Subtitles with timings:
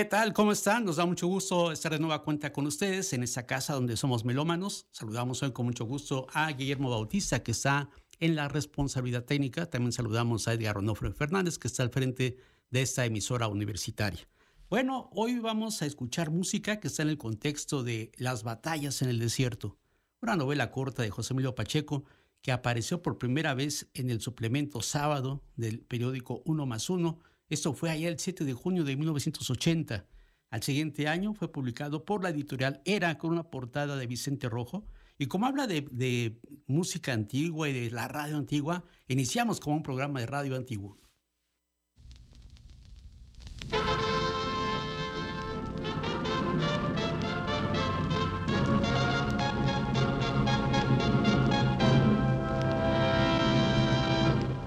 [0.00, 0.32] ¿Qué tal?
[0.32, 0.86] ¿Cómo están?
[0.86, 4.24] Nos da mucho gusto estar de nueva cuenta con ustedes en esta casa donde somos
[4.24, 4.86] melómanos.
[4.92, 9.66] Saludamos hoy con mucho gusto a Guillermo Bautista, que está en la responsabilidad técnica.
[9.66, 12.38] También saludamos a Edgar Onofre Fernández, que está al frente
[12.70, 14.26] de esta emisora universitaria.
[14.70, 19.10] Bueno, hoy vamos a escuchar música que está en el contexto de Las batallas en
[19.10, 19.76] el desierto,
[20.22, 22.04] una novela corta de José Emilio Pacheco
[22.40, 27.18] que apareció por primera vez en el suplemento sábado del periódico Uno más Uno
[27.50, 30.06] esto fue allá el 7 de junio de 1980.
[30.50, 34.86] Al siguiente año fue publicado por la editorial Era con una portada de Vicente Rojo.
[35.18, 36.38] Y como habla de,
[36.68, 40.96] música antigua y de la radio antigua, iniciamos con un programa de radio antiguo.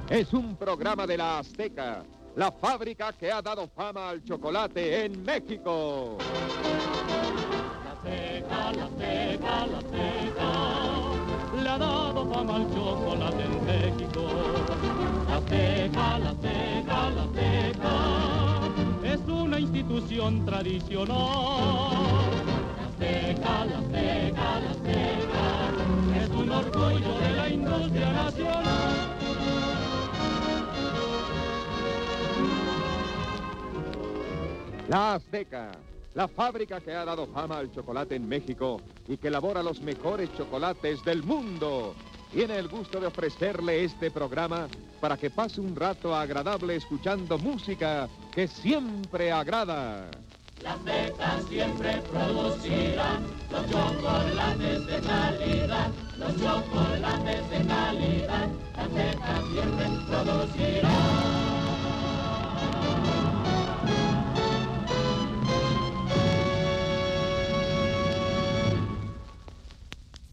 [0.10, 2.06] Es un programa de la Azteca
[2.36, 6.18] la fábrica que ha dado fama al chocolate en México.
[7.86, 14.28] La seca, la seca, la seca, le ha dado fama al chocolate en México.
[15.30, 17.96] La seca, la seca, la seca,
[19.14, 21.18] es una institución tradicional.
[22.80, 28.83] La seca, la seca, la seca, es un orgullo de la industria nacional.
[34.94, 35.72] La Azteca,
[36.14, 40.32] la fábrica que ha dado fama al chocolate en México y que elabora los mejores
[40.38, 41.96] chocolates del mundo,
[42.32, 44.68] tiene el gusto de ofrecerle este programa
[45.02, 50.12] para que pase un rato agradable escuchando música que siempre agrada.
[50.62, 53.20] La Azteca siempre producirá
[53.52, 55.90] los chocolates de calidad,
[56.20, 58.48] los chocolates de calidad.
[58.76, 61.73] La Azteca siempre producirá.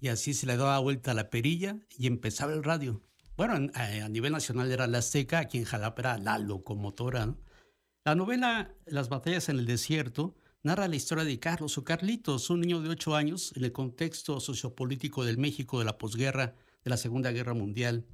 [0.00, 3.03] Y así se le daba vuelta la perilla y empezaba el radio.
[3.37, 7.34] Bueno, a, nivel nacional era la Azteca, aquí en Jalapa la locomotora.
[8.05, 12.60] La novela Las batallas en el desierto narra la historia de Carlos o Carlitos, un
[12.60, 16.97] niño de 8 años en el contexto sociopolítico del México de la posguerra de la
[16.97, 18.06] Segunda Guerra Mundial.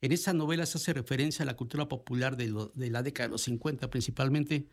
[0.00, 3.42] En esa novela se hace referencia a la cultura popular de, la década de los
[3.42, 4.68] 50 principalmente.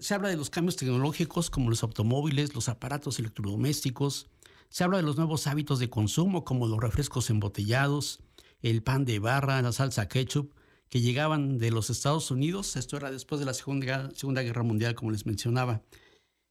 [0.00, 4.30] Se habla de los cambios tecnológicos como los automóviles, los aparatos electrodomésticos,
[4.76, 8.20] se habla de los nuevos hábitos de consumo como los refrescos embotellados,
[8.60, 10.52] el pan de barra, la salsa ketchup,
[10.90, 12.76] que llegaban de los Estados Unidos.
[12.76, 15.80] Esto era después de la Segunda, Guerra Mundial, como les mencionaba.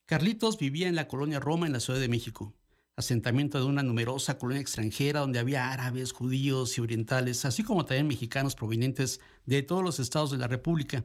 [0.06, 2.52] Carlitos vivía en la colonia Roma, en la Ciudad de México,
[2.96, 8.08] asentamiento de una numerosa colonia extranjera donde había árabes, judíos y orientales, así como también
[8.08, 11.04] mexicanos provenientes de todos los estados de la República.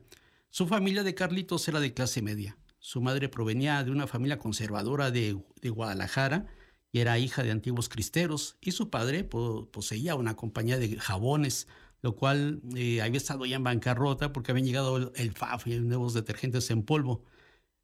[0.50, 2.58] Su familia de Carlitos era de clase media.
[2.80, 6.48] Su madre provenía de una familia conservadora de Guadalajara,
[6.92, 11.68] y era hija de antiguos cristeros y su padre poseía una compañía de jabones,
[12.02, 16.14] lo cual eh, había estado ya en bancarrota porque habían llegado el, FAF y nuevos
[16.14, 17.24] detergentes en polvo.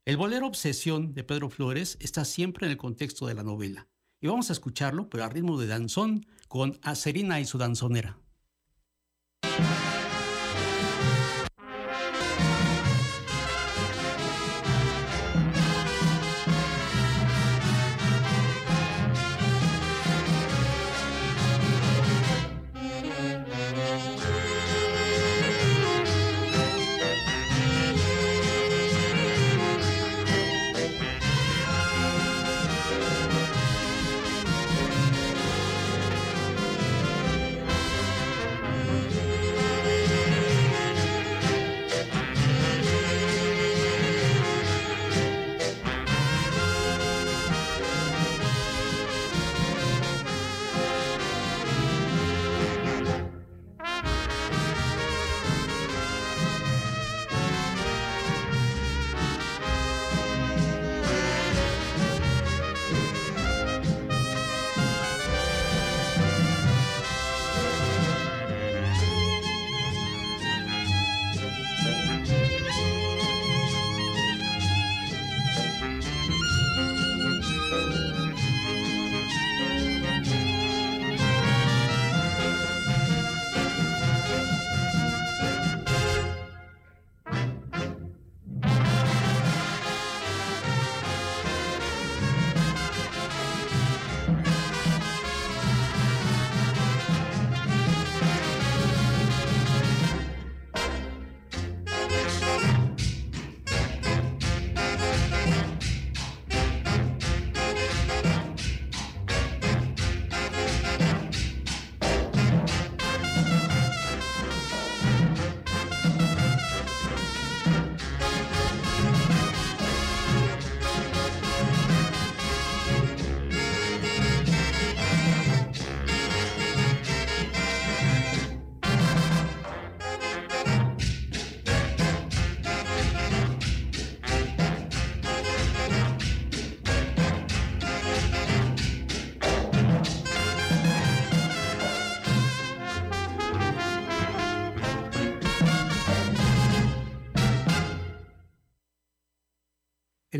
[0.05, 3.87] El bolero Obsesión de Pedro Flores está siempre en el contexto de la novela.
[4.19, 8.17] Y vamos a escucharlo, pero a ritmo de danzón, con Acerina y su danzonera.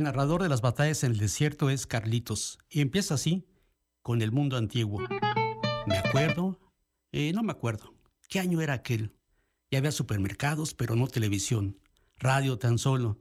[0.07, 3.45] Narrador de las batallas en el desierto es Carlitos y empieza así,
[4.01, 5.01] con el mundo antiguo.
[5.85, 6.57] Me acuerdo,
[7.11, 7.93] eh, no me acuerdo,
[8.29, 9.13] ¿qué año era aquel?
[9.69, 11.77] Ya había supermercados, pero no televisión,
[12.15, 13.19] radio tan solo.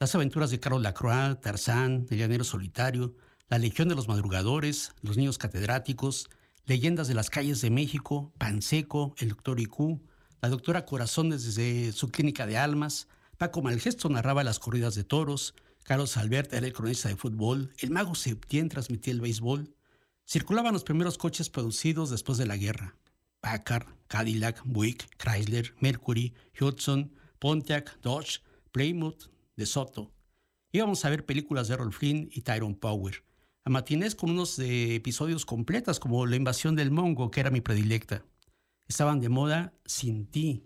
[0.00, 3.14] Las aventuras de Carlos Lacroix, Tarzán, El Llanero Solitario,
[3.46, 6.28] La Legión de los Madrugadores, Los Niños Catedráticos,
[6.66, 10.00] Leyendas de las Calles de México, Panseco, El Doctor IQ,
[10.42, 13.06] la doctora Corazón desde su clínica de almas,
[13.38, 15.54] Paco Malgesto narraba las corridas de toros,
[15.84, 19.74] Carlos Albert era el cronista de fútbol, el mago Septién transmitía el béisbol.
[20.26, 22.96] Circulaban los primeros coches producidos después de la guerra.
[23.40, 28.40] Packard, Cadillac, Buick, Chrysler, Mercury, Hudson, Pontiac, Dodge,
[28.72, 30.10] Plymouth, De Soto.
[30.72, 33.22] Íbamos a ver películas de Rolf Flynn y Tyrone Power.
[33.64, 38.24] A matinés con unos episodios completas como La invasión del Mongo, que era mi predilecta.
[38.88, 40.64] Estaban de moda Sin ti,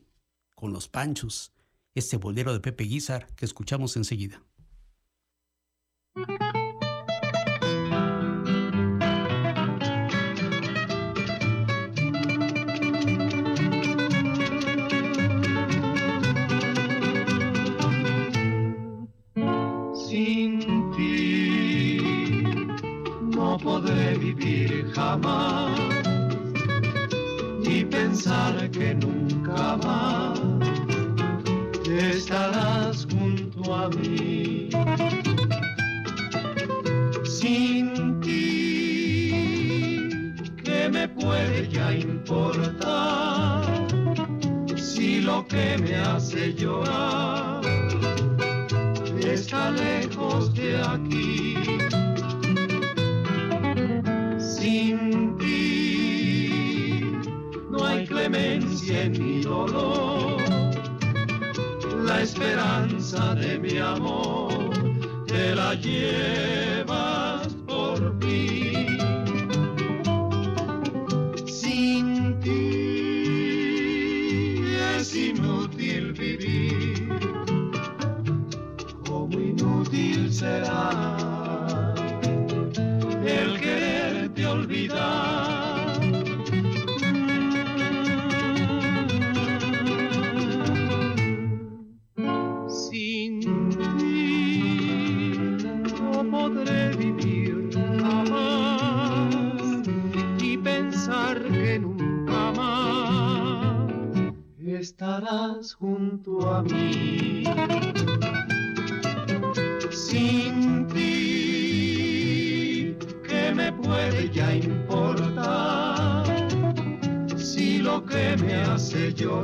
[0.54, 1.52] con los Panchos,
[1.96, 4.40] este bolero de Pepe Guizar que escuchamos enseguida.
[19.94, 20.58] Sin
[20.96, 22.00] ti
[23.20, 25.78] no podré vivir jamás
[27.62, 30.40] y pensar que nunca más
[31.88, 34.67] estarás junto a mí.
[37.40, 39.30] Sin ti,
[40.64, 43.62] ¿qué me puede ya importar?
[44.74, 47.60] Si lo que me hace llorar
[49.22, 51.54] está lejos de aquí.
[54.40, 57.04] Sin ti,
[57.70, 60.42] no hay clemencia en mi dolor.
[62.04, 64.48] La esperanza de mi amor
[65.28, 67.17] te la llevas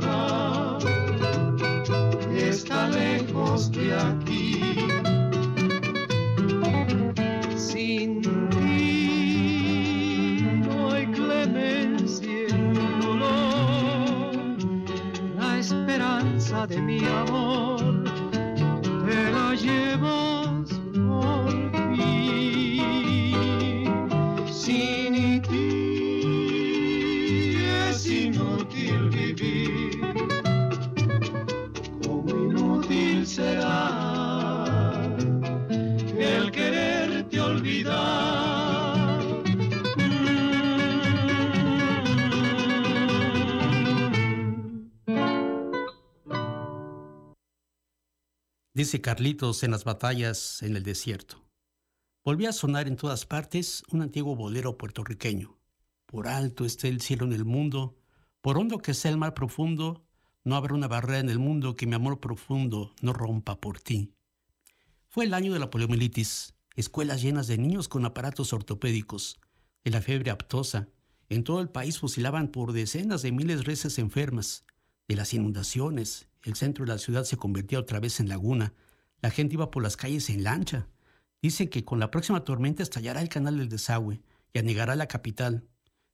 [0.01, 0.24] llorar
[48.85, 51.43] Dice Carlitos en las batallas en el desierto.
[52.23, 55.57] Volvía a sonar en todas partes un antiguo bolero puertorriqueño.
[56.05, 57.97] Por alto esté el cielo en el mundo,
[58.41, 60.05] por hondo que sea el mar profundo,
[60.43, 64.13] no habrá una barrera en el mundo que mi amor profundo no rompa por ti.
[65.07, 69.39] Fue el año de la poliomielitis, escuelas llenas de niños con aparatos ortopédicos,
[69.83, 70.89] de la fiebre aptosa.
[71.29, 74.63] En todo el país fusilaban por decenas de miles reses enfermas,
[75.07, 76.27] de las inundaciones.
[76.45, 78.75] El centro de la ciudad se convertía otra vez en laguna.
[79.19, 80.87] La gente iba por las calles en lancha.
[81.41, 84.21] Dicen que con la próxima tormenta estallará el canal del desagüe
[84.53, 85.67] y anegará la capital.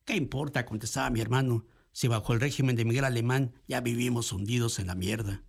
[0.06, 0.64] ¿Qué importa?
[0.64, 1.66] contestaba mi hermano.
[1.92, 5.42] Si bajo el régimen de Miguel Alemán ya vivimos hundidos en la mierda.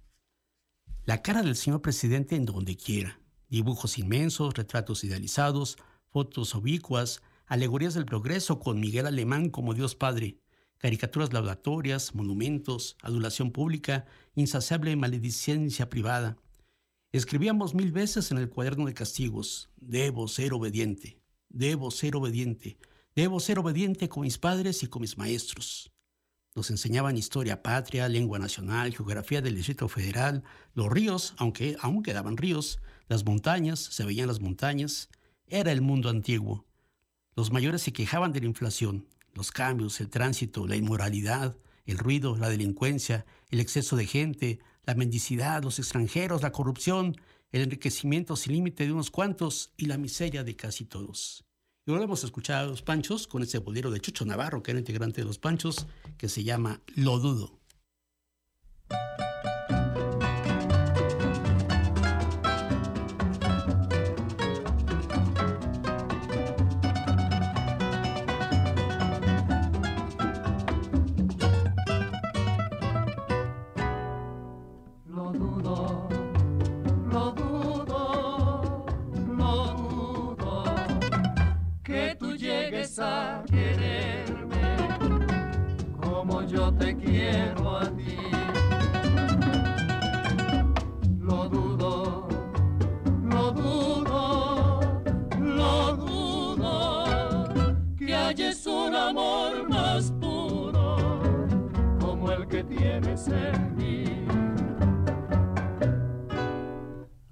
[1.05, 3.21] La cara del señor presidente en donde quiera.
[3.47, 5.77] Dibujos inmensos, retratos idealizados,
[6.09, 10.39] fotos oblicuas, alegorías del progreso con Miguel Alemán como Dios Padre,
[10.83, 16.35] caricaturas laudatorias, monumentos, adulación pública, insaciable maledicencia privada.
[17.13, 22.77] Escribíamos mil veces en el cuaderno de castigos, debo ser obediente, debo ser obediente,
[23.15, 25.89] debo ser obediente con mis padres y con mis maestros.
[26.53, 32.35] Nos enseñaban historia patria, lengua nacional, geografía del Distrito Federal, los ríos, aunque aún quedaban
[32.35, 35.07] ríos, Las montañas, se veían las montañas,
[35.47, 36.65] era el mundo antiguo.
[37.37, 42.37] Los mayores se quejaban de la inflación, los cambios, el tránsito, la inmoralidad, el ruido,
[42.37, 47.15] la delincuencia, el exceso de gente, la mendicidad, los extranjeros, la corrupción,
[47.51, 51.45] el enriquecimiento sin límite de unos cuantos y la miseria de casi todos.
[51.85, 54.79] Y volvemos a escuchar a los Panchos con ese bolero de Chucho Navarro, que era
[54.79, 55.85] integrante de los Panchos,
[56.17, 57.59] que se llama Lo Dudo.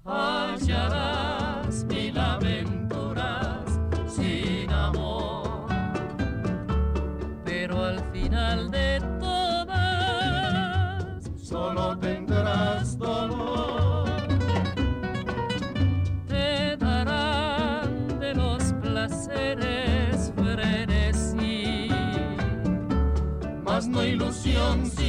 [0.04, 5.68] hallarás mil aventuras sin amor,
[7.44, 9.70] pero al final de todas
[11.36, 14.08] solo tendrás dolor.
[16.26, 21.88] Te darán de los placeres fresí,
[23.64, 25.01] mas no ilusión.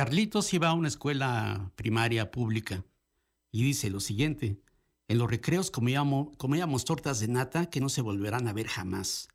[0.00, 2.86] Carlitos iba a una escuela primaria pública
[3.52, 4.58] y dice lo siguiente,
[5.08, 9.28] en los recreos comíamos, tortas de nata que no se volverán a ver jamás.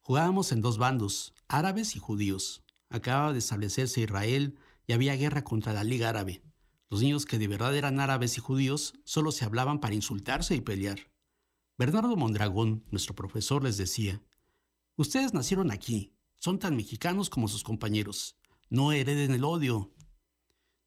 [0.00, 2.64] Jugábamos en dos bandos, árabes y judíos.
[2.88, 6.42] Acababa de establecerse Israel y había guerra contra la Liga Árabe.
[6.88, 10.60] Los niños que de verdad eran árabes y judíos solo se hablaban para insultarse y
[10.60, 11.12] pelear.
[11.78, 14.20] Bernardo Mondragón, nuestro profesor, les decía,
[14.96, 18.36] Ustedes nacieron aquí, son tan mexicanos como sus compañeros.
[18.70, 19.92] No hereden el odio,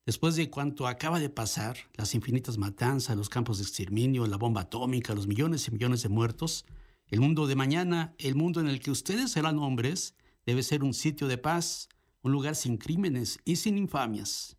[0.06, 4.62] Después de cuanto acaba de pasar, las infinitas matanzas, los campos de exterminio, la bomba
[4.62, 6.66] atómica, los millones y millones de muertos,
[7.08, 10.94] el mundo de mañana, el mundo en el que ustedes serán hombres, debe ser un
[10.94, 11.88] sitio de paz,
[12.22, 14.58] un lugar sin crímenes y sin infamias.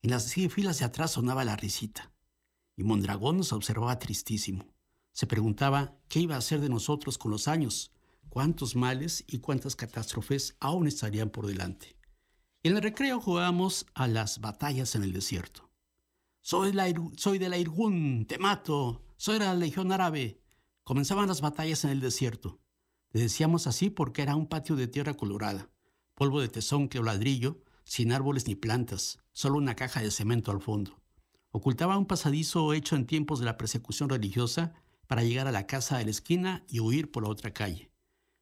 [0.00, 2.10] En las filas de atrás sonaba la risita,
[2.76, 4.64] y Mondragón nos observaba tristísimo.
[5.12, 7.92] Se preguntaba qué iba a hacer de nosotros con los años,
[8.30, 11.99] cuántos males y cuántas catástrofes aún estarían por delante.
[12.62, 15.70] En el recreo jugábamos a las batallas en el desierto.
[16.42, 20.42] Soy, la, soy de la Irgun, te mato, soy de la Legión Árabe.
[20.84, 22.60] Comenzaban las batallas en el desierto.
[23.12, 25.70] Le decíamos así porque era un patio de tierra colorada,
[26.14, 30.60] polvo de tesón que ladrillo, sin árboles ni plantas, solo una caja de cemento al
[30.60, 31.00] fondo.
[31.52, 34.74] Ocultaba un pasadizo hecho en tiempos de la persecución religiosa
[35.06, 37.89] para llegar a la casa de la esquina y huir por la otra calle.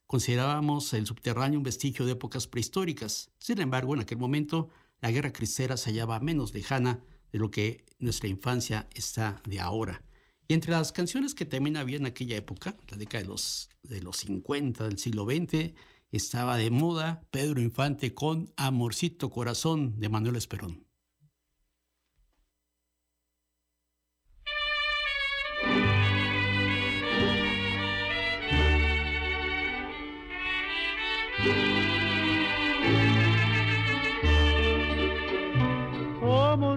[0.09, 3.31] Considerábamos el subterráneo un vestigio de épocas prehistóricas.
[3.39, 4.71] Sin embargo, en aquel momento,
[5.03, 10.03] la guerra cristera se hallaba menos lejana de lo que nuestra infancia está de ahora.
[10.49, 14.01] Y entre las canciones que también había en aquella época, la década de los, de
[14.01, 15.75] los 50 del siglo XX,
[16.11, 20.88] estaba de moda Pedro Infante con Amorcito Corazón de Manuel Esperón.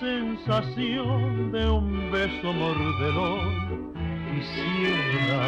[0.00, 3.92] Sensación de un beso mordelón
[4.30, 5.42] quisiera.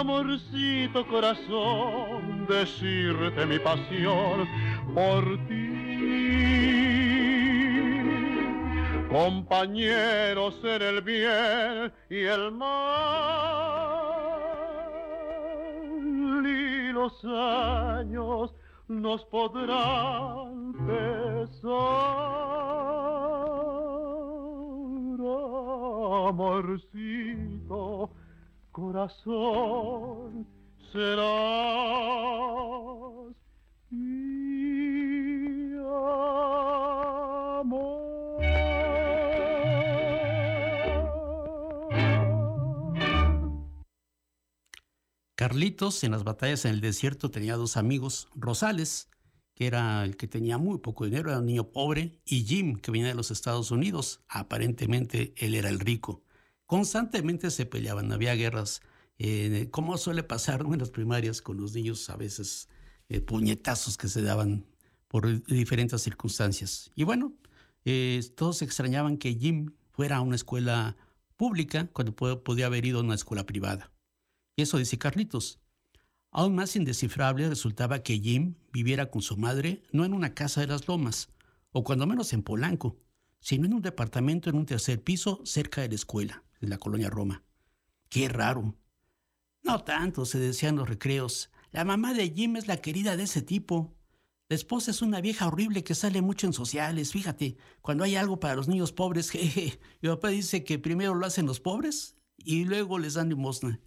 [0.00, 4.48] Amorcito corazón, decirte mi pasión
[4.94, 5.70] por ti.
[9.10, 12.70] Compañeros en el bien y el mal
[16.46, 18.54] y los años
[18.88, 20.59] nos podrán
[28.70, 30.46] corazón,
[30.92, 32.00] serás.
[45.34, 49.08] Carlitos en las batallas en el desierto tenía dos amigos, Rosales,
[49.66, 53.08] era el que tenía muy poco dinero, era un niño pobre, y Jim, que venía
[53.08, 56.22] de los Estados Unidos, aparentemente él era el rico.
[56.66, 58.80] Constantemente se peleaban, había guerras,
[59.18, 62.68] eh, como suele pasar en las primarias con los niños, a veces
[63.08, 64.66] eh, puñetazos que se daban
[65.08, 66.90] por diferentes circunstancias.
[66.94, 67.34] Y bueno,
[67.84, 70.96] eh, todos extrañaban que Jim fuera a una escuela
[71.36, 73.92] pública cuando podía haber ido a una escuela privada.
[74.56, 75.59] Y eso dice Carlitos.
[76.32, 80.68] Aún más indescifrable resultaba que Jim viviera con su madre no en una casa de
[80.68, 81.30] las lomas,
[81.72, 82.98] o cuando menos en Polanco,
[83.40, 87.10] sino en un departamento en un tercer piso cerca de la escuela, de la colonia
[87.10, 87.42] Roma.
[88.08, 88.76] Qué raro.
[89.62, 91.50] No tanto, se decían los recreos.
[91.72, 93.96] La mamá de Jim es la querida de ese tipo.
[94.48, 97.12] La esposa es una vieja horrible que sale mucho en sociales.
[97.12, 99.78] Fíjate, cuando hay algo para los niños pobres, jeje.
[100.00, 103.80] Mi papá dice que primero lo hacen los pobres y luego les dan limosna.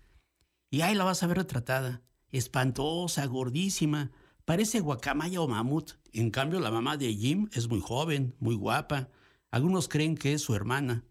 [0.69, 2.01] Y ahí la vas a ver retratada.
[2.33, 4.11] Espantosa, gordísima.
[4.43, 5.93] Parece guacamaya o mamut.
[6.11, 9.09] En cambio, la mamá de Jim es muy joven, muy guapa.
[9.51, 11.05] Algunos creen que es su hermana.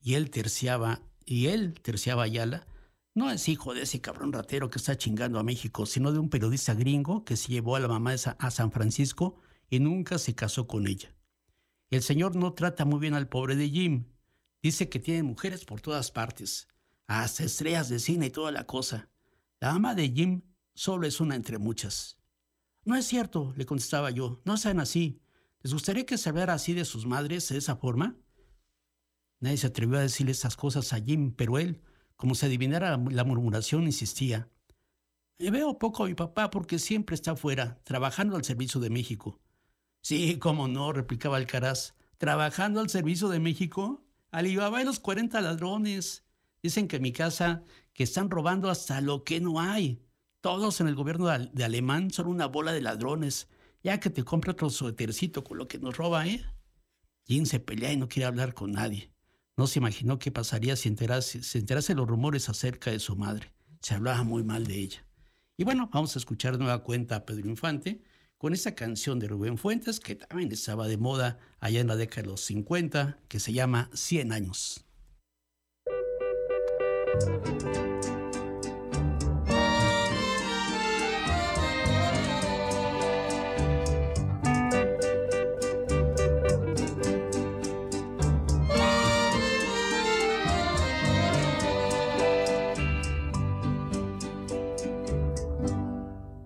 [0.00, 2.66] Y él terciaba, y él, terciaba Ayala,
[3.14, 6.30] no es hijo de ese cabrón ratero que está chingando a México, sino de un
[6.30, 10.68] periodista gringo que se llevó a la mamá a San Francisco y nunca se casó
[10.68, 11.12] con ella.
[11.90, 14.04] El señor no trata muy bien al pobre de Jim.
[14.62, 16.68] Dice que tiene mujeres por todas partes
[17.08, 19.08] hasta estrellas de cine y toda la cosa.
[19.60, 20.42] La ama de Jim
[20.74, 22.18] solo es una entre muchas.
[22.84, 25.20] No es cierto, le contestaba yo, no sean así.
[25.62, 28.16] ¿Les gustaría que se hablara así de sus madres de esa forma?
[29.40, 31.82] Nadie se atrevió a decirle esas cosas a Jim, pero él,
[32.16, 34.48] como se adivinara la murmuración, insistía.
[35.38, 39.40] Me veo poco a mi papá porque siempre está afuera, trabajando al servicio de México.
[40.02, 41.94] Sí, cómo no, replicaba Alcaraz.
[42.16, 44.04] ¿Trabajando al servicio de México?
[44.30, 46.24] Alibaba y los 40 ladrones.
[46.62, 47.62] Dicen que mi casa
[47.98, 50.00] que están robando hasta lo que no hay.
[50.40, 53.48] Todos en el gobierno de Alemán son una bola de ladrones.
[53.82, 56.44] Ya que te compre otro suétercito con lo que nos roba, ¿eh?
[57.26, 59.10] Jim se pelea y no quiere hablar con nadie.
[59.56, 63.52] No se imaginó qué pasaría si enterase, se enterase los rumores acerca de su madre.
[63.82, 65.04] Se hablaba muy mal de ella.
[65.56, 68.00] Y bueno, vamos a escuchar nueva cuenta a Pedro Infante
[68.36, 72.22] con esta canción de Rubén Fuentes, que también estaba de moda allá en la década
[72.22, 74.87] de los 50, que se llama 100 años.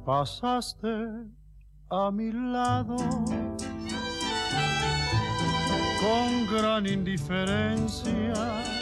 [0.04, 0.86] Pasaste
[1.90, 2.96] a mi lado
[6.00, 8.81] con gran indiferencia.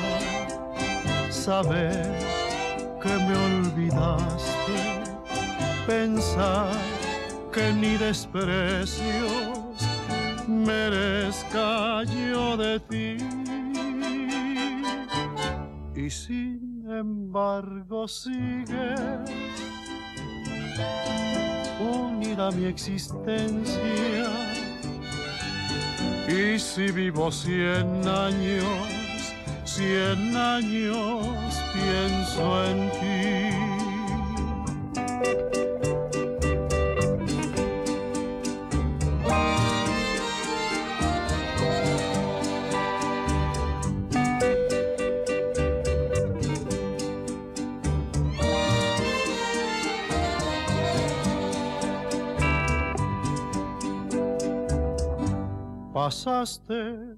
[1.41, 2.05] saber
[3.01, 4.79] que me olvidaste,
[5.87, 6.71] pensar
[7.51, 9.75] que ni desprecios
[10.47, 13.17] merezca yo de ti.
[15.95, 18.95] Y si embargo sigue
[21.79, 24.29] unida mi existencia.
[26.27, 29.00] Y si vivo cien años,
[29.81, 31.25] cien años
[31.73, 33.31] pienso en ti.
[55.93, 57.15] pasaste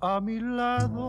[0.00, 1.08] a mi lado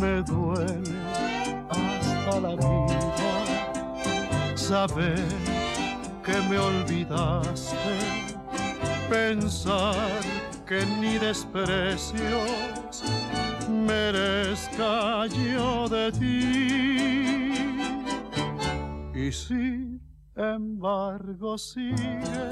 [0.00, 0.96] Me duele
[1.70, 2.98] hasta la vida
[4.54, 5.26] saber
[6.22, 7.76] que me olvidaste,
[9.08, 10.20] pensar
[10.66, 13.02] que ni desprecios
[13.68, 17.54] merezca yo de ti.
[19.14, 20.00] Y si
[20.36, 22.50] embargo sigue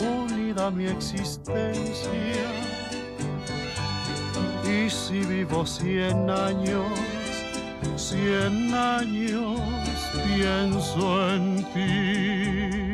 [0.00, 2.79] unida mi existencia.
[4.70, 6.86] Y si vivo cien años,
[7.96, 9.60] cien años
[10.26, 12.90] pienso en ti.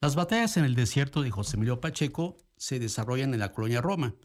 [0.00, 4.16] Las batallas en el desierto de José Emilio Pacheco se desarrollan en la colonia Roma.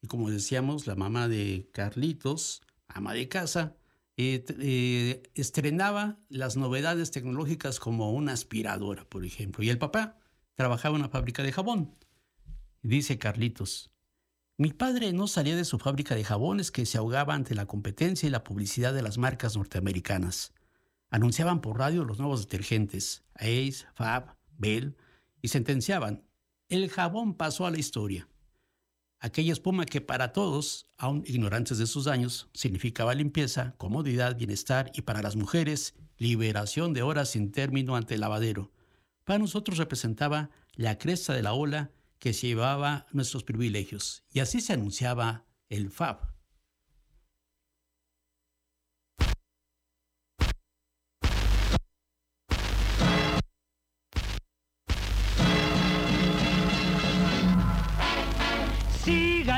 [0.00, 3.76] Y como decíamos, la mamá de Carlitos, ama de casa,
[4.16, 9.62] eh, eh, estrenaba las novedades tecnológicas como una aspiradora, por ejemplo.
[9.64, 10.18] Y el papá
[10.54, 11.94] trabajaba en una fábrica de jabón.
[12.82, 13.92] Dice Carlitos,
[14.56, 18.26] mi padre no salía de su fábrica de jabones que se ahogaba ante la competencia
[18.26, 20.52] y la publicidad de las marcas norteamericanas.
[21.10, 24.96] Anunciaban por radio los nuevos detergentes, Ace, Fab, Bell,
[25.42, 26.24] y sentenciaban,
[26.68, 28.28] el jabón pasó a la historia.
[29.20, 35.02] Aquella espuma que para todos, aún ignorantes de sus daños, significaba limpieza, comodidad, bienestar y
[35.02, 38.70] para las mujeres, liberación de horas sin término ante el lavadero.
[39.24, 44.22] Para nosotros representaba la cresta de la ola que llevaba nuestros privilegios.
[44.32, 46.37] Y así se anunciaba el FAB.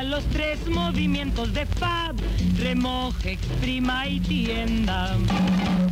[0.03, 2.15] Los tres movimientos de Fab,
[2.57, 5.15] remoje, exprima y tienda.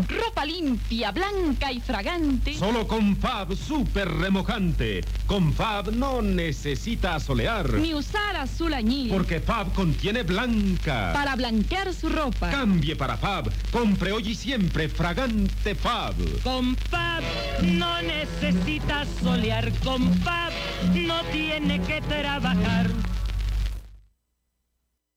[0.07, 2.55] Ropa limpia, blanca y fragante.
[2.57, 5.01] Solo con Fab Super Remojante.
[5.27, 7.73] Con Fab no necesita solear.
[7.73, 9.11] Ni usar azul añil.
[9.11, 11.11] Porque Fab contiene blanca.
[11.13, 12.49] Para blanquear su ropa.
[12.49, 13.51] Cambie para Fab.
[13.71, 16.15] Compre hoy y siempre fragante Fab.
[16.43, 17.21] Con Fab
[17.61, 19.71] no necesita solear.
[19.83, 20.51] Con Fab
[20.93, 22.89] no tiene que trabajar.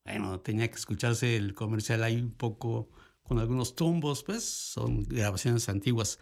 [0.05, 2.91] Bueno, tenía que escucharse el comercial ahí un poco
[3.23, 6.19] con algunos tumbos, pues son grabaciones antiguas.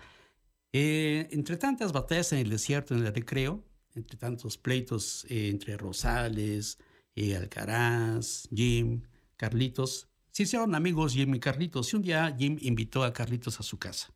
[0.73, 3.65] Eh, entre tantas batallas en el desierto, en el recreo,
[3.95, 6.79] entre tantos pleitos eh, entre Rosales,
[7.17, 9.03] eh, Alcaraz, Jim,
[9.37, 11.93] Carlitos, se hicieron amigos Jim y Carlitos.
[11.93, 14.15] Y un día Jim invitó a Carlitos a su casa.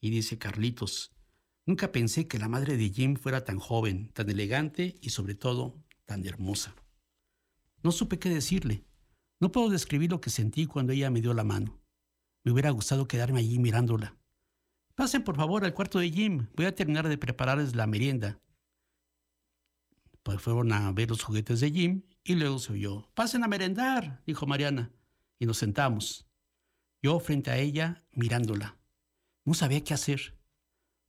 [0.00, 1.12] Y dice Carlitos,
[1.66, 5.82] nunca pensé que la madre de Jim fuera tan joven, tan elegante y sobre todo
[6.04, 6.74] tan hermosa.
[7.82, 8.84] No supe qué decirle.
[9.40, 11.80] No puedo describir lo que sentí cuando ella me dio la mano.
[12.44, 14.16] Me hubiera gustado quedarme allí mirándola.
[14.94, 16.48] Pasen por favor al cuarto de Jim.
[16.54, 18.40] Voy a terminar de prepararles la merienda.
[20.22, 23.08] Pues fueron a ver los juguetes de Jim y luego se oyó.
[23.14, 24.92] Pasen a merendar, dijo Mariana.
[25.38, 26.26] Y nos sentamos.
[27.02, 28.78] Yo frente a ella mirándola.
[29.44, 30.38] No sabía qué hacer.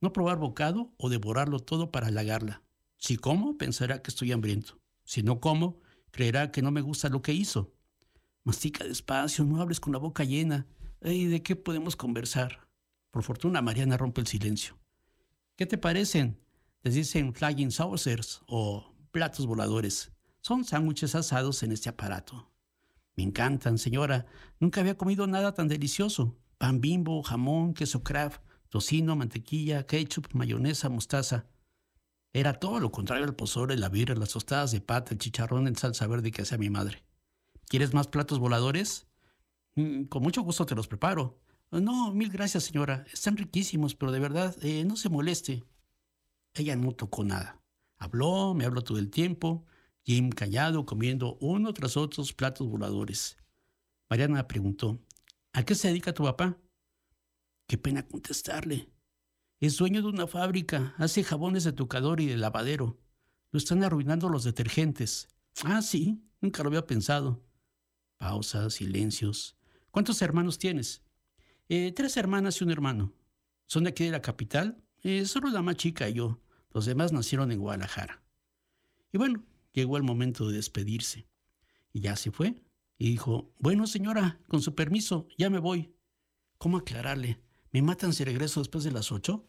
[0.00, 2.62] No probar bocado o devorarlo todo para halagarla.
[2.96, 4.80] Si como, pensará que estoy hambriento.
[5.04, 5.80] Si no como,
[6.14, 7.74] creerá que no me gusta lo que hizo.
[8.44, 10.64] Mastica despacio, no hables con la boca llena.
[11.02, 12.68] ¿Y de qué podemos conversar?
[13.10, 14.78] Por fortuna, Mariana rompe el silencio.
[15.56, 16.38] ¿Qué te parecen?
[16.84, 20.12] Les dicen flying saucers o platos voladores.
[20.40, 22.48] Son sándwiches asados en este aparato.
[23.16, 24.26] Me encantan, señora.
[24.60, 26.38] Nunca había comido nada tan delicioso.
[26.58, 31.46] Pan bimbo, jamón, queso craft, tocino, mantequilla, ketchup, mayonesa, mostaza.
[32.34, 35.76] Era todo lo contrario al pozole, la birra, las tostadas de pata, el chicharrón en
[35.76, 37.04] salsa verde que hacía mi madre.
[37.68, 39.06] ¿Quieres más platos voladores?
[39.76, 41.38] Mm, con mucho gusto te los preparo.
[41.70, 43.04] No, mil gracias, señora.
[43.12, 45.62] Están riquísimos, pero de verdad, eh, no se moleste.
[46.54, 47.62] Ella no tocó nada.
[47.98, 49.64] Habló, me habló todo el tiempo.
[50.04, 53.36] Jim callado, comiendo uno tras otros platos voladores.
[54.10, 54.98] Mariana preguntó,
[55.52, 56.58] ¿a qué se dedica tu papá?
[57.68, 58.88] Qué pena contestarle.
[59.64, 63.00] Es dueño de una fábrica, hace jabones de tocador y de lavadero.
[63.50, 65.26] Lo están arruinando los detergentes.
[65.62, 67.42] Ah, sí, nunca lo había pensado.
[68.18, 69.56] Pausas, silencios.
[69.90, 71.02] ¿Cuántos hermanos tienes?
[71.70, 73.14] Eh, tres hermanas y un hermano.
[73.64, 74.84] ¿Son de aquí de la capital?
[75.02, 76.42] Eh, solo la más chica y yo.
[76.70, 78.22] Los demás nacieron en Guadalajara.
[79.14, 81.26] Y bueno, llegó el momento de despedirse.
[81.90, 82.62] Y ya se fue.
[82.98, 85.94] Y dijo, bueno señora, con su permiso, ya me voy.
[86.58, 87.40] ¿Cómo aclararle?
[87.72, 89.48] ¿Me matan si regreso después de las ocho?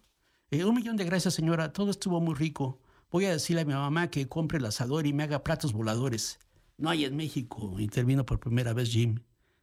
[0.55, 2.79] Eh, un millón de gracias señora, todo estuvo muy rico.
[3.11, 6.39] Voy a decirle a mi mamá que compre el asador y me haga platos voladores.
[6.77, 9.19] No hay en México, intervino por primera vez Jim.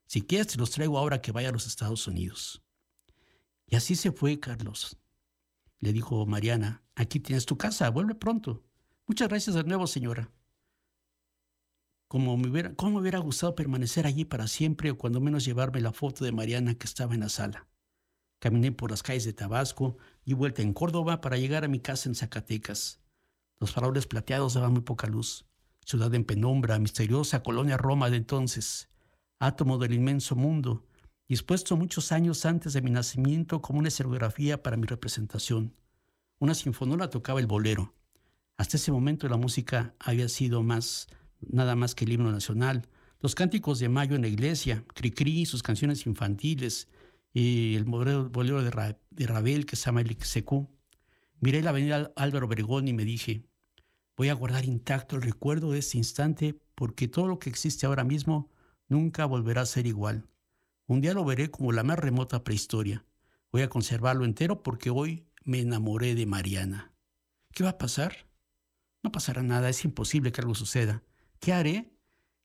[0.07, 2.63] Si quieres, te los traigo ahora que vaya a los Estados Unidos.
[3.67, 4.99] Y así se fue, Carlos.
[5.81, 8.63] Le dijo Mariana, aquí tienes tu casa, vuelve pronto.
[9.07, 10.31] Muchas gracias de nuevo, señora.
[12.07, 15.95] Como hubiera, ¿Cómo me hubiera gustado permanecer allí para siempre o cuando menos llevarme la
[15.95, 17.67] foto de Mariana que estaba en la sala?
[18.41, 22.09] Caminé por las calles de Tabasco y vuelta en Córdoba para llegar a mi casa
[22.09, 23.01] en Zacatecas.
[23.59, 25.47] Los faroles plateados daban muy poca luz.
[25.85, 28.89] Ciudad en penumbra, misteriosa colonia Roma de entonces
[29.43, 30.87] átomo del inmenso mundo,
[31.29, 35.75] dispuesto muchos años antes de mi nacimiento como una escenografía para mi representación.
[36.39, 37.93] Una sinfonía tocaba el bolero.
[38.57, 41.09] Hasta ese momento la música había sido más,
[41.41, 42.89] nada más que el himno nacional,
[43.21, 46.87] los cánticos de Mayo en la iglesia, Cricri, sus canciones infantiles,
[47.33, 50.17] y el bolero, de, de, Rabel que se llama el.
[51.41, 53.47] Miré la avenida Álvaro Obregón y me dije,
[54.17, 58.05] voy a guardar intacto el recuerdo de este instante porque todo lo que existe ahora
[58.05, 58.51] mismo
[58.89, 60.29] nunca volverá a ser igual.
[60.87, 63.05] Un día lo veré como la más remota prehistoria.
[63.51, 66.93] Voy a conservarlo entero porque hoy me enamoré de Mariana.
[67.53, 68.29] ¿Qué va a pasar?
[69.03, 71.03] No pasará nada, es imposible que algo suceda.
[71.41, 71.93] ¿Qué haré?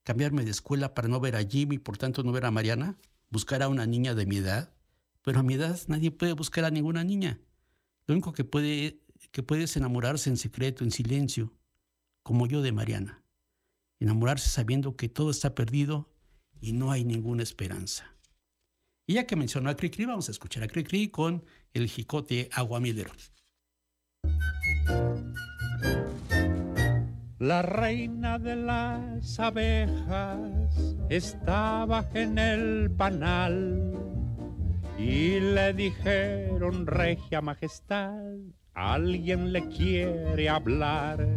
[0.03, 2.97] ¿Cambiarme de escuela para no ver a Jimmy y por tanto no ver a Mariana?
[3.29, 4.73] ¿Buscar a una niña de mi edad?
[5.27, 7.37] Pero a mi edad nadie puede buscar a ninguna niña.
[8.05, 9.01] Lo único que puede,
[9.33, 11.53] que es enamorarse en secreto, en silencio,
[12.23, 13.21] como yo de Mariana.
[13.99, 16.09] Enamorarse sabiendo que todo está perdido
[16.61, 18.15] y no hay ninguna esperanza.
[19.05, 23.11] Y ya que mencionó a Cricri, vamos a escuchar a Cricri con el jicote aguamilero.
[27.37, 30.73] La reina de las abejas
[31.09, 33.96] estaba en el panal
[34.97, 38.19] y le dijeron, regia majestad,
[38.73, 41.27] alguien le quiere hablar.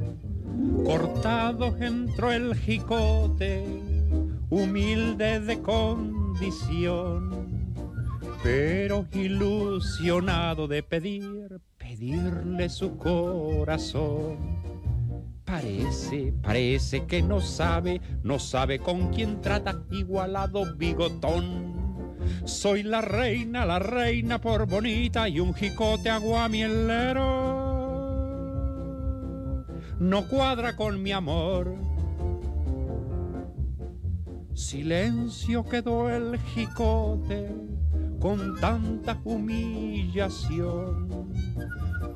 [0.85, 3.64] Cortado entró el jicote,
[4.49, 7.46] humilde de condición,
[8.42, 14.61] pero ilusionado de pedir, pedirle su corazón.
[15.44, 21.80] Parece, parece que no sabe, no sabe con quién trata, igualado bigotón.
[22.45, 27.61] Soy la reina, la reina por bonita y un jicote aguamielero.
[29.99, 31.75] No cuadra con mi amor.
[34.55, 37.53] Silencio quedó el jicote
[38.19, 41.09] con tanta humillación.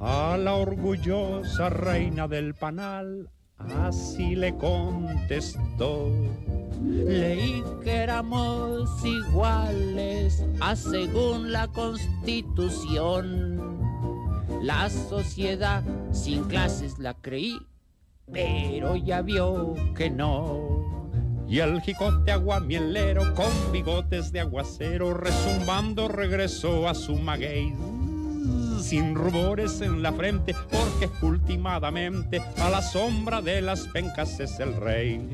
[0.00, 6.10] A la orgullosa reina del panal así le contestó.
[6.82, 13.54] Leí que éramos iguales a según la constitución.
[14.62, 17.58] La sociedad sin clases la creí,
[18.32, 20.84] pero ya vio que no.
[21.46, 27.74] Y el jicote aguamielero con bigotes de aguacero resumbando regresó a su maguey
[28.80, 34.76] sin rubores en la frente, porque últimamente a la sombra de las pencas es el
[34.76, 35.28] rey.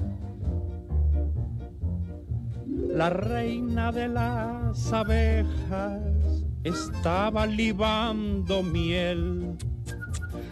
[2.89, 6.03] La reina de las abejas
[6.65, 9.57] estaba libando miel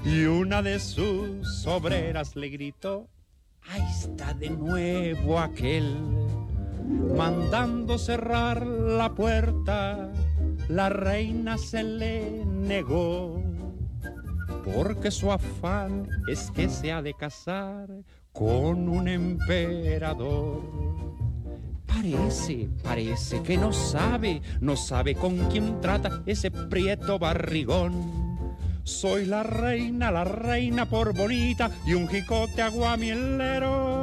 [0.05, 3.09] y una de sus obreras le gritó,
[3.69, 5.97] ahí está de nuevo aquel,
[7.17, 10.11] mandando cerrar la puerta
[10.69, 13.43] la reina se le negó,
[14.65, 17.89] porque su afán es que se ha de casar
[18.33, 20.63] con un emperador.
[21.87, 28.29] Parece, parece que no sabe, no sabe con quién trata ese prieto barrigón.
[28.85, 33.97] Soy la reina, la reina por bonita y un jicote aguamielero.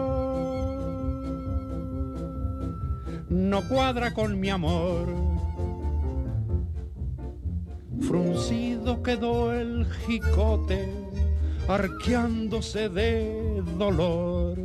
[3.30, 5.35] No cuadra con mi amor
[8.02, 10.94] Fruncido quedó el jicote,
[11.68, 14.60] arqueándose de dolor.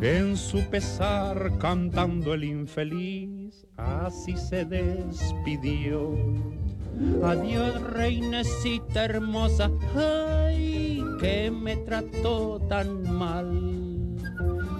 [0.00, 6.14] En su pesar cantando el infeliz, así se despidió.
[7.22, 14.16] Adiós, reinecita hermosa, ay, que me trató tan mal.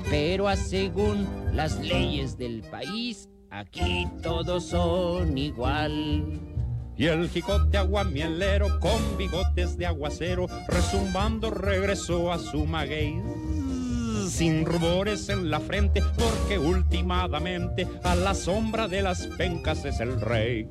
[0.09, 6.56] Pero a según las leyes del país, aquí todos son igual.
[6.99, 13.21] Y el jicote aguamielero con bigotes de aguacero, resumbando regresó a su maguey.
[14.29, 20.21] Sin rubores en la frente, porque últimamente a la sombra de las pencas es el
[20.21, 20.69] rey.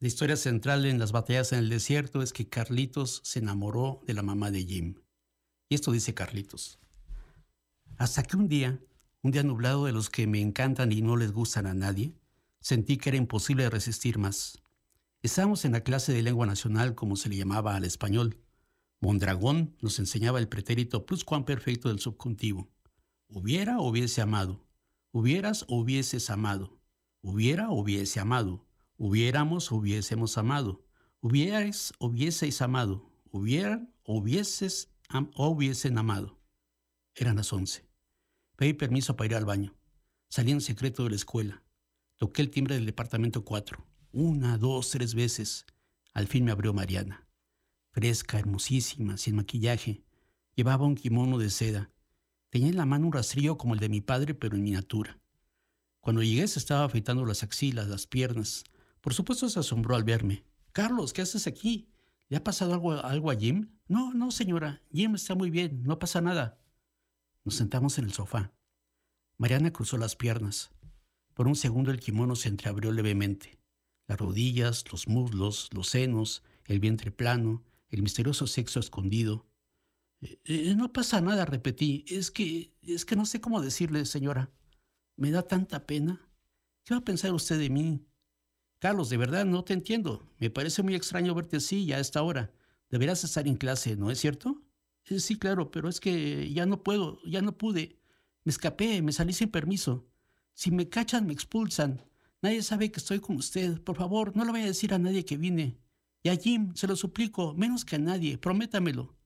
[0.00, 4.14] La historia central en las batallas en el desierto es que Carlitos se enamoró de
[4.14, 4.94] la mamá de Jim.
[5.68, 6.80] Y esto dice Carlitos.
[7.96, 8.80] Hasta que un día,
[9.22, 12.14] un día nublado de los que me encantan y no les gustan a nadie,
[12.60, 14.62] Sentí que era imposible resistir más.
[15.22, 18.38] Estábamos en la clase de lengua nacional, como se le llamaba al español.
[19.00, 22.70] Mondragón nos enseñaba el pretérito pluscuamperfecto del subjuntivo.
[23.28, 24.66] Hubiera hubiese amado.
[25.12, 26.78] Hubieras hubieses amado.
[27.22, 28.66] Hubiera hubiese amado.
[28.96, 30.84] Hubiéramos hubiésemos amado.
[31.20, 33.10] Hubierais hubieseis amado.
[33.30, 34.90] Hubieran hubieses
[35.34, 36.38] o hubiesen amado.
[37.14, 37.88] Eran las once.
[38.56, 39.74] Pedí permiso para ir al baño.
[40.28, 41.62] Salí en secreto de la escuela.
[42.20, 43.82] Toqué el timbre del departamento 4.
[44.12, 45.64] Una, dos, tres veces.
[46.12, 47.26] Al fin me abrió Mariana.
[47.92, 50.04] Fresca, hermosísima, sin maquillaje.
[50.54, 51.90] Llevaba un kimono de seda.
[52.50, 55.18] Tenía en la mano un rastrillo como el de mi padre, pero en miniatura.
[56.00, 58.64] Cuando llegué se estaba afeitando las axilas, las piernas.
[59.00, 60.44] Por supuesto se asombró al verme.
[60.72, 61.88] Carlos, ¿qué haces aquí?
[62.28, 63.70] ¿Le ha pasado algo, algo a Jim?
[63.88, 64.82] No, no, señora.
[64.92, 66.60] Jim está muy bien, no pasa nada.
[67.46, 68.52] Nos sentamos en el sofá.
[69.38, 70.70] Mariana cruzó las piernas.
[71.40, 73.58] Por un segundo el kimono se entreabrió levemente.
[74.06, 79.46] Las rodillas, los muslos, los senos, el vientre plano, el misterioso sexo escondido.
[80.20, 82.04] Eh, eh, no pasa nada, repetí.
[82.08, 84.50] Es que, es que no sé cómo decirle, señora.
[85.16, 86.20] Me da tanta pena.
[86.84, 88.04] ¿Qué va a pensar usted de mí?
[88.78, 90.28] Carlos, de verdad no te entiendo.
[90.40, 92.52] Me parece muy extraño verte así ya a esta hora.
[92.90, 94.60] Deberás estar en clase, ¿no es cierto?
[95.06, 97.98] Eh, sí, claro, pero es que ya no puedo, ya no pude.
[98.44, 100.06] Me escapé, me salí sin permiso.
[100.60, 102.02] Si me cachan, me expulsan.
[102.42, 103.80] Nadie sabe que estoy con usted.
[103.80, 105.78] Por favor, no le vaya a decir a nadie que vine.
[106.22, 109.16] Y a Jim, se lo suplico, menos que a nadie, prométamelo.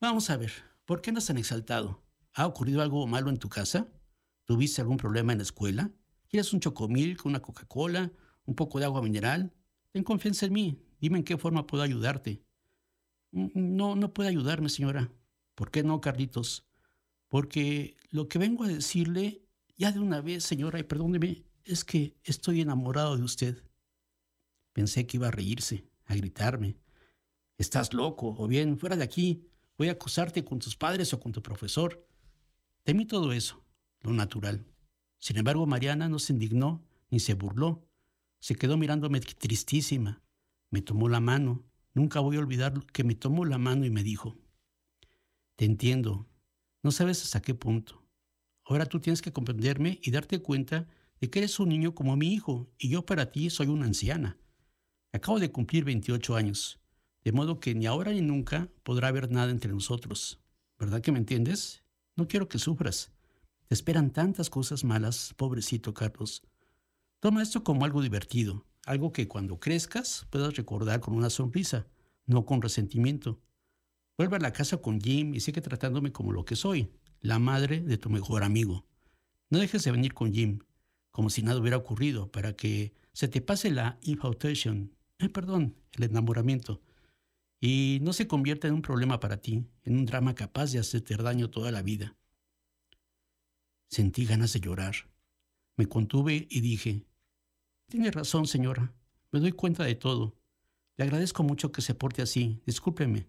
[0.00, 0.50] Vamos a ver,
[0.84, 2.02] ¿por qué andas tan exaltado?
[2.34, 3.86] ¿Ha ocurrido algo malo en tu casa?
[4.44, 5.92] ¿Tuviste algún problema en la escuela?
[6.26, 8.10] ¿Quieres un chocomil con una Coca-Cola?
[8.44, 9.54] ¿Un poco de agua mineral?
[9.92, 10.82] Ten confianza en mí.
[11.00, 12.42] Dime en qué forma puedo ayudarte.
[13.30, 15.08] "Mm, No, no puede ayudarme, señora.
[15.54, 16.66] ¿Por qué no, Carlitos?
[17.28, 19.46] Porque lo que vengo a decirle,
[19.76, 23.62] ya de una vez, señora, y perdóneme, es que estoy enamorado de usted.
[24.72, 26.76] Pensé que iba a reírse, a gritarme.
[27.58, 29.46] Estás loco, o bien, fuera de aquí,
[29.76, 32.06] voy a acusarte con tus padres o con tu profesor.
[32.82, 33.64] Temí todo eso,
[34.00, 34.66] lo natural.
[35.18, 37.86] Sin embargo, Mariana no se indignó ni se burló.
[38.40, 40.22] Se quedó mirándome tristísima.
[40.70, 41.64] Me tomó la mano.
[41.94, 44.36] Nunca voy a olvidar que me tomó la mano y me dijo,
[45.56, 46.26] Te entiendo.
[46.82, 48.01] No sabes hasta qué punto.
[48.64, 50.88] Ahora tú tienes que comprenderme y darte cuenta
[51.20, 54.38] de que eres un niño como mi hijo y yo para ti soy una anciana.
[55.12, 56.80] Acabo de cumplir 28 años,
[57.24, 60.40] de modo que ni ahora ni nunca podrá haber nada entre nosotros.
[60.78, 61.84] ¿Verdad que me entiendes?
[62.16, 63.12] No quiero que sufras.
[63.66, 66.42] Te esperan tantas cosas malas, pobrecito Carlos.
[67.20, 71.86] Toma esto como algo divertido, algo que cuando crezcas puedas recordar con una sonrisa,
[72.26, 73.40] no con resentimiento.
[74.18, 76.90] Vuelve a la casa con Jim y sigue tratándome como lo que soy,
[77.22, 78.84] la madre de tu mejor amigo.
[79.48, 80.58] No dejes de venir con Jim,
[81.10, 86.04] como si nada hubiera ocurrido, para que se te pase la infatuation, eh, perdón, el
[86.04, 86.82] enamoramiento,
[87.60, 91.16] y no se convierta en un problema para ti, en un drama capaz de hacerte
[91.16, 92.16] daño toda la vida.
[93.88, 94.94] Sentí ganas de llorar.
[95.76, 97.06] Me contuve y dije,
[97.86, 98.92] tiene razón, señora,
[99.30, 100.36] me doy cuenta de todo.
[100.96, 103.28] Le agradezco mucho que se porte así, discúlpeme.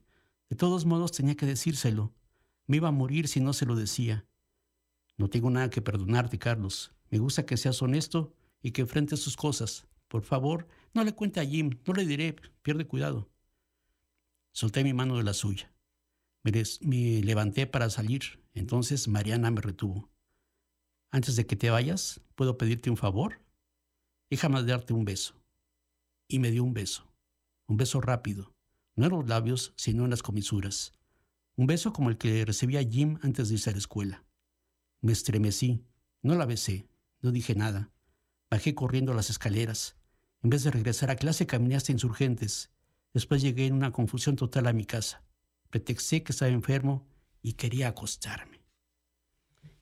[0.49, 2.13] De todos modos tenía que decírselo.
[2.67, 4.25] Me iba a morir si no se lo decía.
[5.17, 6.93] No tengo nada que perdonarte, Carlos.
[7.09, 9.87] Me gusta que seas honesto y que enfrentes sus cosas.
[10.07, 13.29] Por favor, no le cuente a Jim, no le diré, pierde cuidado.
[14.51, 15.73] Solté mi mano de la suya.
[16.43, 16.51] Me,
[16.81, 18.41] me levanté para salir.
[18.53, 20.11] Entonces Mariana me retuvo.
[21.11, 23.39] Antes de que te vayas, ¿puedo pedirte un favor?
[24.29, 25.35] Déjame darte un beso.
[26.27, 27.07] Y me dio un beso.
[27.67, 28.53] Un beso rápido.
[28.95, 30.93] No en los labios, sino en las comisuras.
[31.55, 34.23] Un beso como el que recibía Jim antes de irse a la escuela.
[35.01, 35.85] Me estremecí.
[36.21, 36.87] No la besé.
[37.21, 37.91] No dije nada.
[38.49, 39.95] Bajé corriendo las escaleras.
[40.41, 42.71] En vez de regresar a clase, caminé hasta insurgentes.
[43.13, 45.23] Después llegué en una confusión total a mi casa.
[45.69, 47.07] Pretexté que estaba enfermo
[47.41, 48.61] y quería acostarme.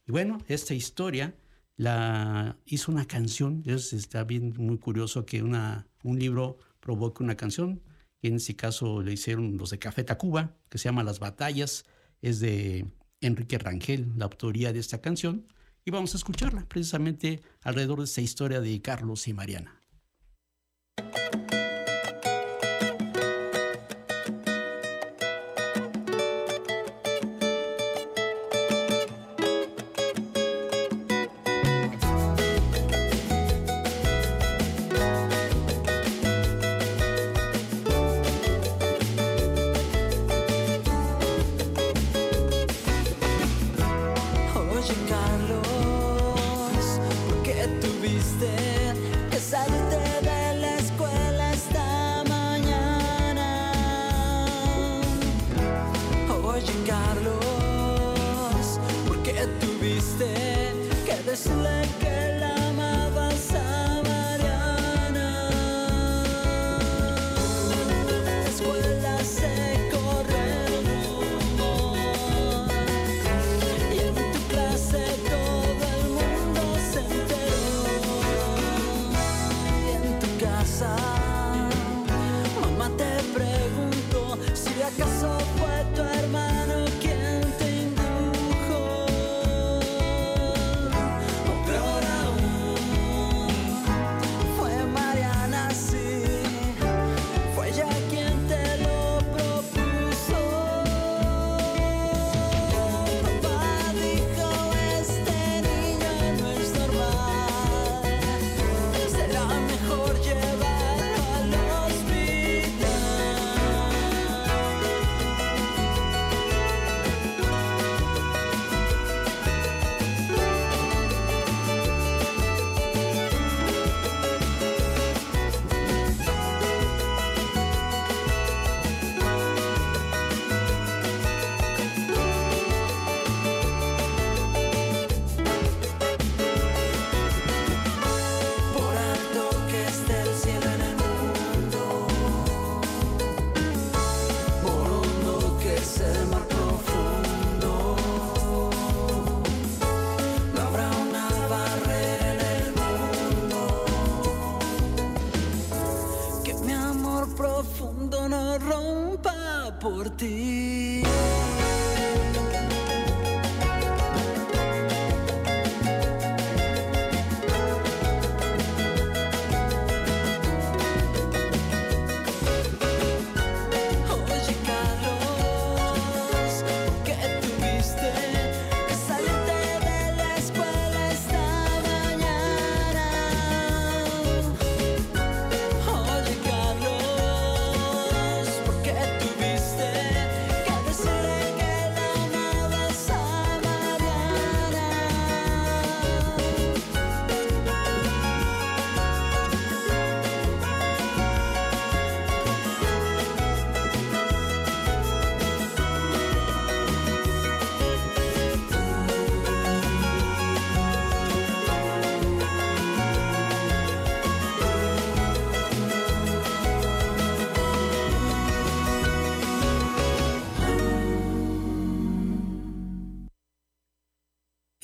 [0.05, 1.35] Y bueno, esta historia
[1.77, 3.63] la hizo una canción.
[3.65, 7.81] Es, está bien muy curioso que una, un libro provoque una canción.
[8.21, 11.85] En este caso le hicieron los de Café Tacuba, que se llama Las Batallas.
[12.21, 12.85] Es de
[13.19, 15.47] Enrique Rangel, la autoría de esta canción.
[15.83, 19.81] Y vamos a escucharla precisamente alrededor de esta historia de Carlos y Mariana.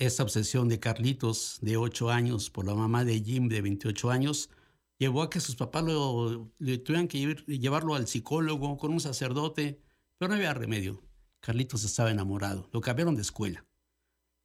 [0.07, 4.49] Esta obsesión de Carlitos, de 8 años, por la mamá de Jim, de 28 años,
[4.97, 9.81] llevó a que sus papás lo, le tuvieran que llevarlo al psicólogo con un sacerdote,
[10.17, 11.03] pero no había remedio.
[11.41, 13.65] Carlitos estaba enamorado, lo cambiaron de escuela.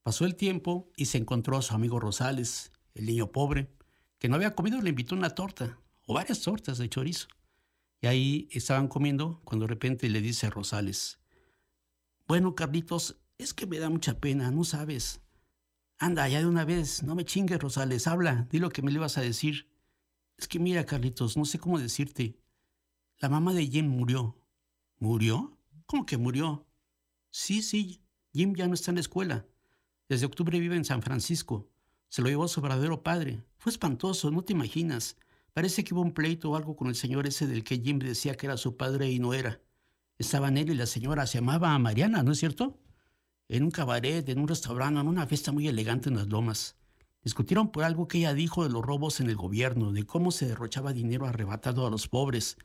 [0.02, 3.70] Pasó el tiempo y se encontró a su amigo Rosales, el niño pobre,
[4.18, 7.28] que no había comido, le invitó una torta, o varias tortas de chorizo.
[8.00, 11.20] Y ahí estaban comiendo cuando de repente le dice a Rosales,
[12.26, 15.21] bueno, Carlitos, es que me da mucha pena, no sabes.
[16.02, 18.96] Anda, ya de una vez, no me chingues, Rosales, habla, di lo que me le
[18.96, 19.68] ibas a decir.
[20.36, 22.36] Es que mira, Carlitos, no sé cómo decirte.
[23.20, 24.36] La mamá de Jim murió.
[24.98, 25.56] ¿Murió?
[25.86, 26.66] ¿Cómo que murió?
[27.30, 29.46] Sí, sí, Jim ya no está en la escuela.
[30.08, 31.70] Desde octubre vive en San Francisco.
[32.08, 33.44] Se lo llevó su verdadero padre.
[33.56, 35.16] Fue espantoso, no te imaginas.
[35.52, 38.36] Parece que hubo un pleito o algo con el señor ese del que Jim decía
[38.36, 39.60] que era su padre y no era.
[40.18, 42.81] Estaban él y la señora, se llamaba Mariana, ¿no es cierto?
[43.52, 46.74] En un cabaret, en un restaurante, en una fiesta muy elegante en las lomas.
[47.22, 50.46] Discutieron por algo que ella dijo de los robos en el gobierno, de cómo se
[50.46, 52.56] derrochaba dinero arrebatado a los pobres.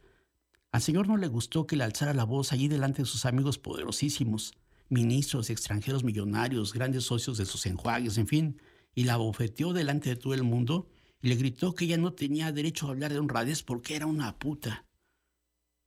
[0.72, 3.58] Al señor no le gustó que le alzara la voz allí delante de sus amigos
[3.58, 4.54] poderosísimos,
[4.88, 8.62] ministros, extranjeros millonarios, grandes socios de sus enjuagues, en fin,
[8.96, 10.88] y la bofeteó delante de todo el mundo
[11.22, 14.40] y le gritó que ella no tenía derecho a hablar de honradez porque era una
[14.40, 14.86] puta.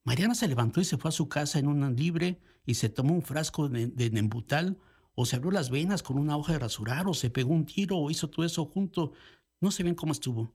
[0.05, 3.15] Mariana se levantó y se fue a su casa en un libre y se tomó
[3.15, 4.77] un frasco de, de nembutal
[5.15, 7.99] o se abrió las venas con una hoja de rasurar o se pegó un tiro
[7.99, 9.13] o hizo todo eso junto.
[9.61, 10.55] No sé bien cómo estuvo.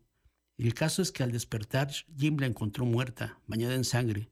[0.58, 4.32] El caso es que al despertar Jim la encontró muerta, bañada en sangre.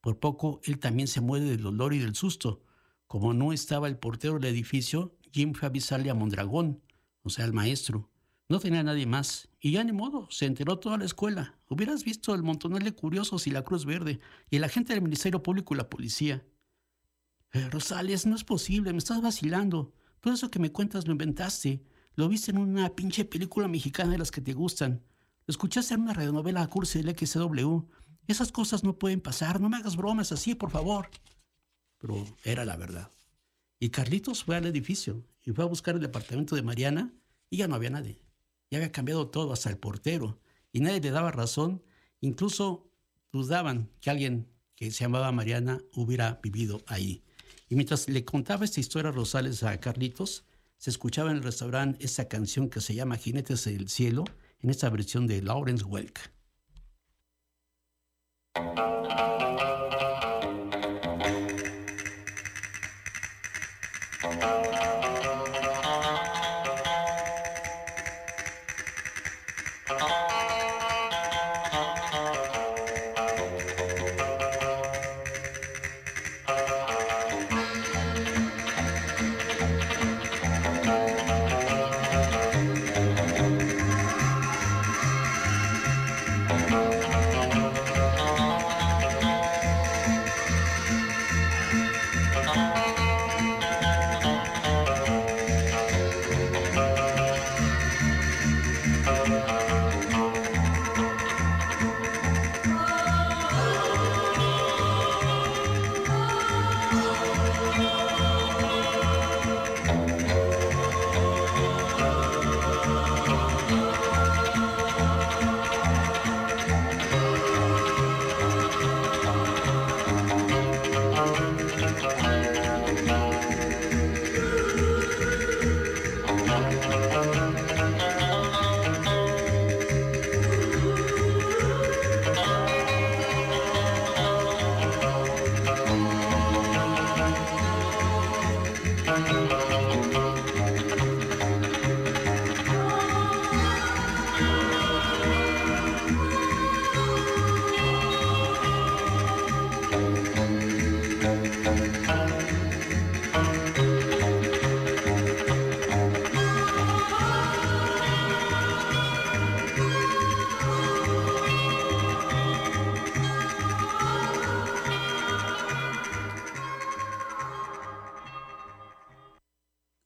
[0.00, 2.62] Por poco él también se muere del dolor y del susto.
[3.06, 6.82] Como no estaba el portero del edificio, Jim fue a avisarle a Mondragón,
[7.22, 8.10] o sea, al maestro.
[8.48, 9.48] No tenía nadie más.
[9.58, 11.58] Y ya ni modo, se enteró toda la escuela.
[11.68, 14.20] Hubieras visto el montonel de curiosos y la Cruz Verde,
[14.50, 16.44] y el agente del Ministerio Público y la policía.
[17.70, 19.92] Rosales, no es posible, me estás vacilando.
[20.20, 21.82] Todo eso que me cuentas lo inventaste.
[22.16, 25.02] Lo viste en una pinche película mexicana de las que te gustan.
[25.46, 27.82] Lo escuchaste en una radionovela cursi del XW.
[28.26, 31.10] Esas cosas no pueden pasar, no me hagas bromas así, por favor.
[31.98, 33.10] Pero era la verdad.
[33.78, 37.12] Y Carlitos fue al edificio y fue a buscar el departamento de Mariana
[37.50, 38.20] y ya no había nadie.
[38.70, 40.40] Ya había cambiado todo, hasta el portero.
[40.72, 41.82] Y nadie le daba razón.
[42.20, 42.90] Incluso
[43.30, 47.22] dudaban que alguien que se llamaba Mariana hubiera vivido ahí.
[47.68, 50.44] Y mientras le contaba esta historia a Rosales a Carlitos,
[50.76, 54.24] se escuchaba en el restaurante esta canción que se llama Jinetes del Cielo,
[54.60, 56.33] en esta versión de Lawrence Welk.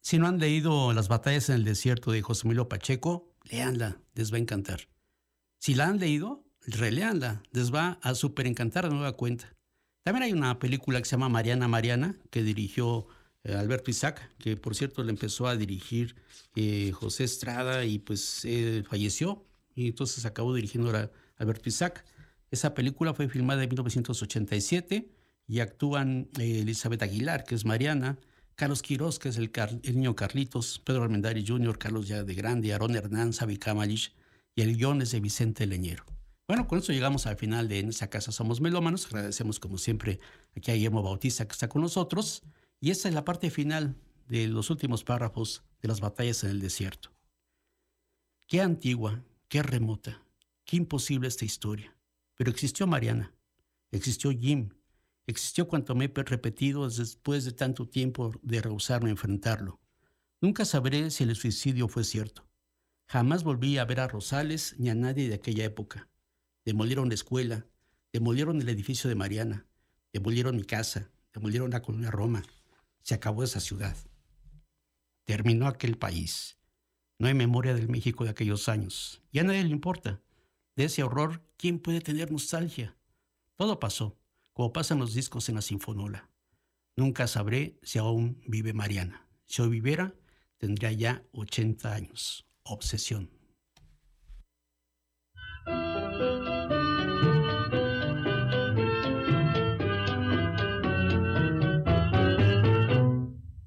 [0.09, 4.33] Si no han leído Las batallas en el desierto de José Emilio Pacheco, léanla, les
[4.33, 4.89] va a encantar.
[5.59, 9.55] Si la han leído, releanla, les va a súper encantar de nueva cuenta.
[10.05, 13.07] También hay una película que se llama Mariana Mariana, que dirigió
[13.45, 16.17] eh, Alberto Isaac, que por cierto le empezó a dirigir
[16.57, 18.47] eh, José Estrada y pues
[18.89, 19.45] falleció,
[19.75, 22.07] y entonces acabó dirigiendo a Alberto Isaac.
[22.51, 25.13] Esa película fue filmada en 1987
[25.47, 28.19] y actúan eh, Elizabeth Aguilar, que es Mariana,
[28.59, 29.53] Carlos Quirós, que es el,
[29.95, 34.13] niño Carlitos, Pedro Armendari Jr., Carlos ya de Grande, Aarón Hernán, Sabi Kamalich
[34.57, 36.05] y el guion es de Vicente Leñero.
[36.49, 39.07] Bueno, con eso llegamos al final de En esa casa somos melómanos.
[39.07, 40.19] Agradecemos como siempre
[40.57, 42.43] aquí a Guillermo Bautista que está con nosotros.
[42.81, 43.95] Y esta es la parte final
[44.27, 47.13] de los últimos párrafos de las batallas en el desierto.
[48.49, 50.21] Qué antigua, qué remota,
[50.65, 51.97] qué imposible esta historia.
[52.35, 53.33] Pero existió Mariana,
[53.93, 54.71] existió Jim,
[55.29, 59.79] existió cuanto me he repetido después de tanto tiempo de rehusarme a enfrentarlo.
[60.41, 62.49] Nunca sabré si el suicidio fue cierto.
[63.07, 66.09] Jamás volví a ver a Rosales ni a nadie de aquella época.
[66.65, 67.67] Demolieron la escuela,
[68.11, 69.67] demolieron el edificio de Mariana,
[70.15, 72.43] demolieron mi casa, demolieron la colonia Roma.
[73.03, 73.97] Se acabó esa ciudad.
[75.25, 76.59] Terminó aquel país.
[77.19, 79.21] No hay memoria del México de aquellos años.
[79.31, 80.23] Y a nadie le importa.
[80.75, 82.97] De ese horror, ¿quién puede tener nostalgia?
[83.57, 84.17] Todo pasó,
[84.59, 86.29] como pasan los discos en la Sinfonola.
[86.97, 89.25] Nunca sabré si aún vive Mariana.
[89.47, 90.17] Si hoy viviera,
[90.57, 92.45] tendría ya 80 años.
[92.65, 93.31] Obsesión.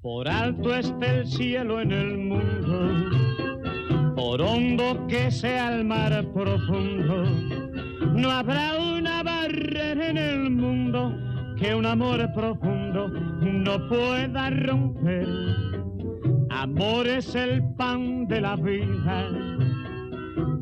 [0.02, 7.71] Por alto esté el cielo en el mundo, por hondo que sea el mar profundo,
[8.14, 11.16] no habrá una barrera en el mundo
[11.56, 15.26] que un amor profundo no pueda romper.
[16.50, 19.28] Amor es el pan de la vida,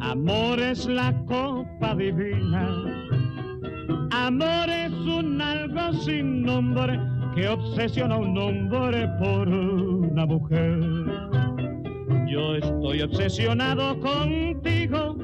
[0.01, 2.69] amor es la copa divina,
[4.13, 6.99] amor es un algo sin nombre
[7.35, 10.79] que obsesiona un hombre por una mujer.
[12.29, 15.17] Yo estoy obsesionado contigo,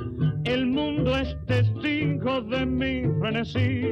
[0.46, 3.82] el mundo es testigo de mi frenesí.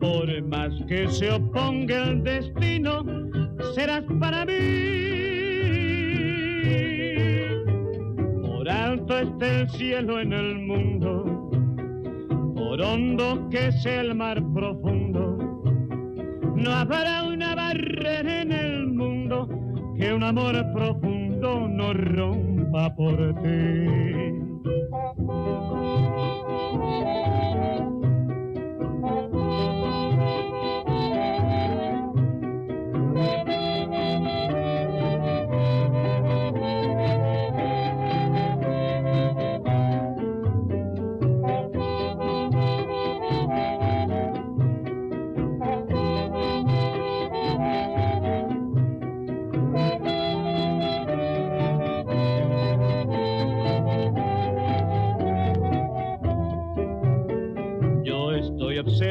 [0.00, 3.04] Por más que se oponga el destino,
[3.74, 4.52] serás para mí.
[8.42, 11.50] Por alto esté el cielo en el mundo,
[12.54, 15.46] por hondo que sea el mar profundo
[16.66, 19.48] no habrá una barrera en el mundo
[19.96, 24.55] que un amor profundo no rompa por ti.
[24.66, 24.94] Thank
[29.34, 30.05] you.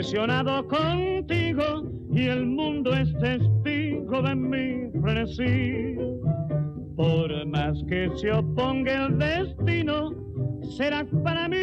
[0.05, 5.97] Obsesionado contigo y el mundo es testigo de mi frenesí.
[6.95, 10.11] Por más que se oponga el destino,
[10.77, 11.57] serás para mí.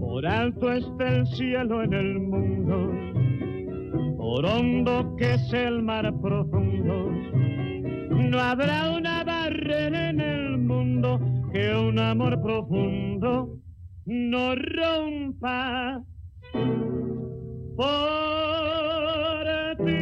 [0.00, 7.12] Por alto está el cielo en el mundo, por hondo que es el mar profundo.
[8.10, 11.20] No habrá una barrera en el mundo
[11.52, 13.57] que un amor profundo
[14.08, 16.02] no rompa
[17.76, 17.86] por
[19.84, 19.92] ti.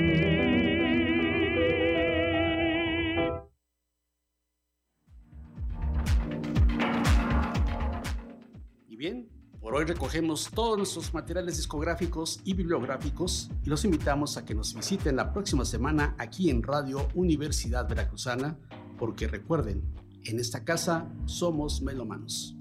[8.86, 9.28] Y bien,
[9.60, 14.72] por hoy recogemos todos nuestros materiales discográficos y bibliográficos y los invitamos a que nos
[14.72, 18.56] visiten la próxima semana aquí en Radio Universidad Veracruzana,
[18.98, 19.82] porque recuerden,
[20.22, 22.56] en esta casa somos melomanos.